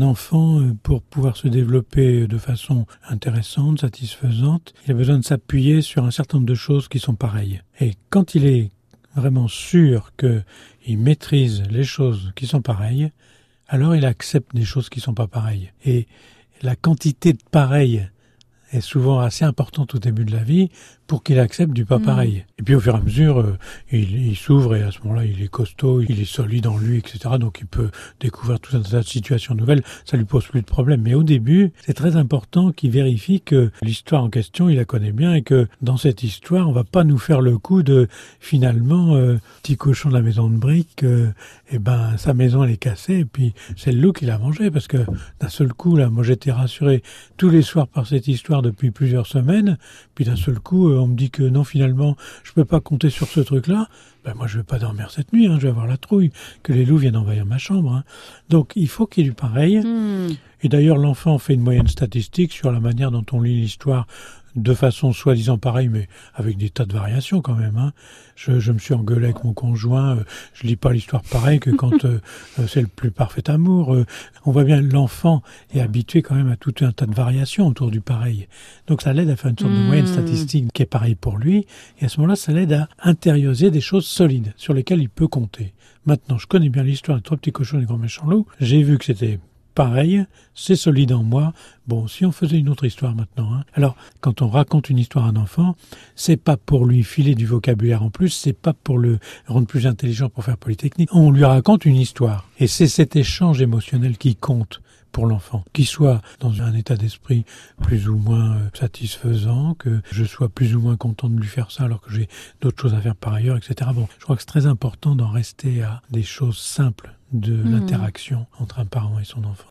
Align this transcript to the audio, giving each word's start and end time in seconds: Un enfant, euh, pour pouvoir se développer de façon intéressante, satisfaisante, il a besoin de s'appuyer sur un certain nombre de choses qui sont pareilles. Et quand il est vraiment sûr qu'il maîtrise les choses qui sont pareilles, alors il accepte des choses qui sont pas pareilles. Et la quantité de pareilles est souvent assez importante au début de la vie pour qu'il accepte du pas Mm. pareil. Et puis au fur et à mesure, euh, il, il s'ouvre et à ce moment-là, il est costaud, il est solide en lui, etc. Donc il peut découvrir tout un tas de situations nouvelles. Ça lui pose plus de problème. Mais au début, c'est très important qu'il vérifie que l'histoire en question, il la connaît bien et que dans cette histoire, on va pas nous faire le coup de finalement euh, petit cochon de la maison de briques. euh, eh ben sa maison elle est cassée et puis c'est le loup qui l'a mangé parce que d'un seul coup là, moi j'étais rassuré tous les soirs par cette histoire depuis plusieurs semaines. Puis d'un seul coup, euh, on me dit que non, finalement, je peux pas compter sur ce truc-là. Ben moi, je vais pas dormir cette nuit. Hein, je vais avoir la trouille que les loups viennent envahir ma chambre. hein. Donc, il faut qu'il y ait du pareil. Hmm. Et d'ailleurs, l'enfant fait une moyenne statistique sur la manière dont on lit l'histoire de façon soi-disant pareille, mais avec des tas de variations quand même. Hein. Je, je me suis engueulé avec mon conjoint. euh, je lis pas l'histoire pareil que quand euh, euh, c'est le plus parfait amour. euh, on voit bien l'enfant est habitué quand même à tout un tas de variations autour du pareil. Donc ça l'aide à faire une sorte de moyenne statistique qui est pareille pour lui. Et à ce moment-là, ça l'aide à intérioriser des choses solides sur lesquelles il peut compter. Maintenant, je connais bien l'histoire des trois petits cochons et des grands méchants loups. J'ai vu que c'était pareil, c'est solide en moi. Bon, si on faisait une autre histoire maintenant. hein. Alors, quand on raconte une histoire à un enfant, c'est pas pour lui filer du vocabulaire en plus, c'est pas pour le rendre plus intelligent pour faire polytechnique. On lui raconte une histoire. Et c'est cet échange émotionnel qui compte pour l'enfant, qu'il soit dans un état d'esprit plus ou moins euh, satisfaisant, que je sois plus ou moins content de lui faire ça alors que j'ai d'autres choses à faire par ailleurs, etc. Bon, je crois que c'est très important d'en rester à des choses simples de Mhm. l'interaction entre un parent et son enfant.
Un 0.00 0.04
enfant, 0.04 0.62
euh, 0.62 0.72
pour 0.82 1.02
pouvoir 1.02 1.36
se 1.36 1.46
développer 1.46 2.26
de 2.26 2.38
façon 2.38 2.86
intéressante, 3.06 3.82
satisfaisante, 3.82 4.72
il 4.86 4.92
a 4.92 4.94
besoin 4.94 5.18
de 5.18 5.24
s'appuyer 5.24 5.82
sur 5.82 6.06
un 6.06 6.10
certain 6.10 6.38
nombre 6.38 6.48
de 6.48 6.54
choses 6.54 6.88
qui 6.88 6.98
sont 6.98 7.14
pareilles. 7.14 7.60
Et 7.80 7.92
quand 8.08 8.34
il 8.34 8.46
est 8.46 8.70
vraiment 9.14 9.46
sûr 9.46 10.12
qu'il 10.16 10.96
maîtrise 10.96 11.64
les 11.68 11.84
choses 11.84 12.32
qui 12.34 12.46
sont 12.46 12.62
pareilles, 12.62 13.12
alors 13.68 13.94
il 13.94 14.06
accepte 14.06 14.56
des 14.56 14.64
choses 14.64 14.88
qui 14.88 15.00
sont 15.00 15.12
pas 15.12 15.26
pareilles. 15.26 15.70
Et 15.84 16.06
la 16.62 16.76
quantité 16.76 17.34
de 17.34 17.42
pareilles 17.50 18.08
est 18.72 18.80
souvent 18.80 19.20
assez 19.20 19.44
importante 19.44 19.94
au 19.94 19.98
début 19.98 20.24
de 20.24 20.32
la 20.32 20.42
vie 20.42 20.68
pour 21.06 21.24
qu'il 21.24 21.40
accepte 21.40 21.72
du 21.72 21.84
pas 21.84 21.98
Mm. 21.98 22.02
pareil. 22.02 22.44
Et 22.58 22.62
puis 22.62 22.74
au 22.76 22.80
fur 22.80 22.94
et 22.94 22.98
à 22.98 23.00
mesure, 23.00 23.40
euh, 23.40 23.58
il, 23.90 24.28
il 24.28 24.36
s'ouvre 24.36 24.76
et 24.76 24.82
à 24.82 24.92
ce 24.92 25.00
moment-là, 25.02 25.24
il 25.24 25.42
est 25.42 25.48
costaud, 25.48 26.02
il 26.02 26.20
est 26.20 26.24
solide 26.24 26.66
en 26.68 26.78
lui, 26.78 26.98
etc. 26.98 27.18
Donc 27.40 27.58
il 27.60 27.66
peut 27.66 27.90
découvrir 28.20 28.60
tout 28.60 28.76
un 28.76 28.80
tas 28.80 29.00
de 29.00 29.06
situations 29.06 29.54
nouvelles. 29.56 29.82
Ça 30.04 30.16
lui 30.16 30.24
pose 30.24 30.46
plus 30.46 30.60
de 30.60 30.66
problème. 30.66 31.02
Mais 31.02 31.14
au 31.14 31.24
début, 31.24 31.72
c'est 31.84 31.94
très 31.94 32.14
important 32.16 32.70
qu'il 32.70 32.90
vérifie 32.92 33.40
que 33.40 33.72
l'histoire 33.82 34.22
en 34.22 34.30
question, 34.30 34.68
il 34.68 34.76
la 34.76 34.84
connaît 34.84 35.10
bien 35.12 35.34
et 35.34 35.42
que 35.42 35.66
dans 35.82 35.96
cette 35.96 36.22
histoire, 36.22 36.68
on 36.68 36.72
va 36.72 36.84
pas 36.84 37.02
nous 37.02 37.18
faire 37.18 37.40
le 37.40 37.58
coup 37.58 37.82
de 37.82 38.06
finalement 38.38 39.14
euh, 39.16 39.38
petit 39.62 39.76
cochon 39.76 40.08
de 40.10 40.14
la 40.14 40.22
maison 40.22 40.48
de 40.48 40.56
briques. 40.56 41.02
euh, 41.02 41.32
eh 41.72 41.78
ben 41.78 42.16
sa 42.16 42.34
maison 42.34 42.64
elle 42.64 42.70
est 42.70 42.76
cassée 42.76 43.18
et 43.20 43.24
puis 43.24 43.54
c'est 43.76 43.92
le 43.92 44.00
loup 44.00 44.12
qui 44.12 44.24
l'a 44.26 44.38
mangé 44.38 44.70
parce 44.70 44.88
que 44.88 44.98
d'un 45.40 45.48
seul 45.48 45.72
coup 45.72 45.96
là, 45.96 46.08
moi 46.10 46.22
j'étais 46.24 46.50
rassuré 46.52 47.02
tous 47.36 47.48
les 47.48 47.62
soirs 47.62 47.86
par 47.88 48.06
cette 48.06 48.26
histoire 48.28 48.59
depuis 48.62 48.90
plusieurs 48.90 49.26
semaines. 49.26 49.78
Puis 50.14 50.24
d'un 50.24 50.36
seul 50.36 50.58
coup, 50.58 50.90
euh, 50.90 50.98
on 50.98 51.08
me 51.08 51.14
dit 51.14 51.30
que 51.30 51.42
non, 51.42 51.64
finalement, 51.64 52.16
je 52.42 52.52
peux 52.52 52.64
pas 52.64 52.80
compter 52.80 53.10
sur 53.10 53.26
ce 53.28 53.40
truc-là. 53.40 53.88
Ben 54.24 54.34
moi, 54.34 54.46
je 54.46 54.58
vais 54.58 54.64
pas 54.64 54.78
dormir 54.78 55.10
cette 55.10 55.32
nuit. 55.32 55.46
Hein, 55.46 55.56
je 55.58 55.62
vais 55.62 55.68
avoir 55.70 55.86
la 55.86 55.96
trouille 55.96 56.30
que 56.62 56.72
les 56.72 56.84
loups 56.84 56.98
viennent 56.98 57.16
envahir 57.16 57.46
ma 57.46 57.58
chambre. 57.58 57.92
hein. 57.94 58.04
Donc, 58.48 58.72
il 58.76 58.88
faut 58.88 59.06
qu'il 59.06 59.24
y 59.24 59.26
ait 59.26 59.30
du 59.30 59.34
pareil. 59.34 59.78
Hmm. 59.78 60.28
Et 60.62 60.68
d'ailleurs, 60.68 60.98
l'enfant 60.98 61.38
fait 61.38 61.54
une 61.54 61.62
moyenne 61.62 61.88
statistique 61.88 62.52
sur 62.52 62.70
la 62.70 62.80
manière 62.80 63.10
dont 63.10 63.24
on 63.32 63.40
lit 63.40 63.58
l'histoire 63.60 64.06
de 64.56 64.74
façon 64.74 65.12
soi-disant 65.12 65.58
pareille, 65.58 65.88
mais 65.88 66.08
avec 66.34 66.56
des 66.56 66.70
tas 66.70 66.84
de 66.84 66.92
variations 66.92 67.40
quand 67.40 67.54
même. 67.54 67.76
Hein. 67.78 67.92
Je, 68.34 68.58
je 68.58 68.72
me 68.72 68.78
suis 68.80 68.94
engueulé 68.94 69.26
avec 69.26 69.44
mon 69.44 69.52
conjoint. 69.52 70.16
euh, 70.16 70.24
je 70.54 70.66
lis 70.66 70.74
pas 70.74 70.92
l'histoire 70.92 71.22
pareil 71.22 71.60
que 71.60 71.70
quand 71.70 72.04
euh, 72.04 72.20
euh, 72.58 72.66
c'est 72.66 72.80
le 72.80 72.88
plus 72.88 73.12
parfait 73.12 73.48
amour. 73.48 73.94
euh, 73.94 74.04
on 74.44 74.50
voit 74.50 74.64
bien 74.64 74.80
l'enfant 74.80 75.42
est 75.72 75.80
habitué 75.80 76.20
quand 76.22 76.34
même 76.34 76.50
à 76.50 76.56
tout 76.56 76.74
un 76.80 76.90
tas 76.90 77.06
de 77.06 77.14
variations 77.14 77.68
autour 77.68 77.92
du 77.92 78.00
pareil. 78.00 78.48
Donc 78.88 79.02
ça 79.02 79.12
l'aide 79.12 79.30
à 79.30 79.36
faire 79.36 79.52
une 79.52 79.58
sorte 79.58 79.72
de 79.72 79.86
moyenne 79.86 80.08
statistique 80.08 80.72
qui 80.72 80.82
est 80.82 80.86
pareille 80.86 81.14
pour 81.14 81.38
lui. 81.38 81.66
Et 82.00 82.06
à 82.06 82.08
ce 82.08 82.18
moment-là, 82.18 82.34
ça 82.34 82.50
l'aide 82.50 82.72
à 82.72 82.88
intérioriser 83.04 83.70
des 83.70 83.80
choses 83.80 84.06
solides 84.10 84.52
sur 84.56 84.74
lesquelles 84.74 85.00
il 85.00 85.08
peut 85.08 85.28
compter. 85.28 85.72
Maintenant, 86.04 86.38
je 86.38 86.46
connais 86.46 86.68
bien 86.68 86.82
l'histoire 86.82 87.16
des 87.16 87.22
trois 87.22 87.36
petits 87.36 87.52
cochons 87.52 87.78
et 87.78 87.80
des 87.80 87.86
grands 87.86 87.98
méchants 87.98 88.26
loups. 88.26 88.46
J'ai 88.60 88.82
vu 88.82 88.98
que 88.98 89.04
c'était 89.04 89.38
pareil, 89.84 90.26
c'est 90.54 90.76
solide 90.76 91.12
en 91.12 91.22
moi. 91.22 91.54
Bon, 91.86 92.06
si 92.06 92.26
on 92.26 92.32
faisait 92.32 92.58
une 92.58 92.68
autre 92.68 92.84
histoire 92.84 93.14
maintenant. 93.14 93.54
hein. 93.54 93.64
Alors, 93.72 93.96
quand 94.20 94.42
on 94.42 94.48
raconte 94.48 94.90
une 94.90 94.98
histoire 94.98 95.24
à 95.24 95.28
un 95.28 95.36
enfant, 95.36 95.74
c'est 96.14 96.36
pas 96.36 96.58
pour 96.58 96.84
lui 96.84 97.02
filer 97.02 97.34
du 97.34 97.46
vocabulaire 97.46 98.02
en 98.02 98.10
plus, 98.10 98.28
c'est 98.28 98.52
pas 98.52 98.74
pour 98.74 98.98
le 98.98 99.18
rendre 99.46 99.66
plus 99.66 99.86
intelligent 99.86 100.28
pour 100.28 100.44
faire 100.44 100.58
polytechnique. 100.58 101.08
On 101.14 101.30
lui 101.30 101.44
raconte 101.46 101.86
une 101.86 101.96
histoire. 101.96 102.46
Et 102.58 102.66
c'est 102.66 102.88
cet 102.88 103.16
échange 103.16 103.62
émotionnel 103.62 104.18
qui 104.18 104.36
compte 104.36 104.82
pour 105.12 105.26
l'enfant, 105.26 105.64
qu'il 105.72 105.86
soit 105.86 106.20
dans 106.40 106.60
un 106.62 106.74
état 106.74 106.94
d'esprit 106.96 107.44
plus 107.82 108.06
ou 108.08 108.16
moins 108.16 108.52
euh, 108.56 108.68
satisfaisant, 108.74 109.74
que 109.74 110.02
je 110.12 110.24
sois 110.24 110.48
plus 110.50 110.76
ou 110.76 110.80
moins 110.80 110.96
content 110.96 111.28
de 111.30 111.40
lui 111.40 111.48
faire 111.48 111.70
ça 111.72 111.84
alors 111.84 112.00
que 112.00 112.12
j'ai 112.12 112.28
d'autres 112.60 112.80
choses 112.80 112.94
à 112.94 113.00
faire 113.00 113.16
par 113.16 113.32
ailleurs, 113.32 113.56
etc. 113.56 113.90
Bon, 113.94 114.06
je 114.18 114.22
crois 114.24 114.36
que 114.36 114.42
c'est 114.42 114.46
très 114.46 114.66
important 114.66 115.16
d'en 115.16 115.30
rester 115.30 115.82
à 115.82 116.02
des 116.10 116.22
choses 116.22 116.58
simples 116.58 117.14
de 117.32 117.54
Mhm. 117.54 117.72
l'interaction 117.72 118.46
entre 118.60 118.78
un 118.80 118.86
parent 118.86 119.18
et 119.20 119.24
son 119.24 119.42
enfant. 119.44 119.68